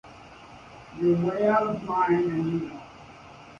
You're 0.99 1.15
way 1.17 1.47
out 1.47 1.61
of 1.75 1.83
line 1.83 2.15
and 2.23 2.53
you 2.53 2.59
know 2.69 2.75
it. 2.75 2.81